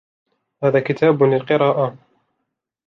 [0.63, 1.95] هذا كتاب للقراءة.